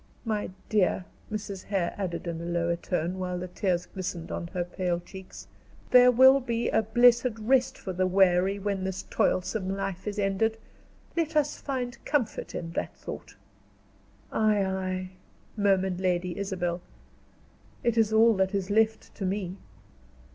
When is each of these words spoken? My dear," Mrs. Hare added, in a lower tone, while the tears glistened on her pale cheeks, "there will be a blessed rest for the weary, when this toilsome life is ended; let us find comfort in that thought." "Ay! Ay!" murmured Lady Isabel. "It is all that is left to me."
My 0.25 0.49
dear," 0.67 1.05
Mrs. 1.31 1.65
Hare 1.65 1.93
added, 1.95 2.25
in 2.25 2.41
a 2.41 2.45
lower 2.45 2.75
tone, 2.75 3.19
while 3.19 3.37
the 3.37 3.47
tears 3.47 3.85
glistened 3.85 4.31
on 4.31 4.47
her 4.47 4.63
pale 4.63 4.99
cheeks, 4.99 5.47
"there 5.91 6.09
will 6.09 6.39
be 6.39 6.69
a 6.69 6.81
blessed 6.81 7.37
rest 7.37 7.77
for 7.77 7.93
the 7.93 8.07
weary, 8.07 8.57
when 8.57 8.83
this 8.83 9.03
toilsome 9.11 9.69
life 9.77 10.07
is 10.07 10.17
ended; 10.17 10.57
let 11.15 11.35
us 11.35 11.61
find 11.61 12.03
comfort 12.03 12.55
in 12.55 12.71
that 12.71 12.97
thought." 12.97 13.35
"Ay! 14.31 14.65
Ay!" 14.65 15.09
murmured 15.55 15.99
Lady 16.01 16.35
Isabel. 16.35 16.81
"It 17.83 17.95
is 17.95 18.11
all 18.11 18.33
that 18.37 18.55
is 18.55 18.71
left 18.71 19.13
to 19.13 19.23
me." 19.27 19.57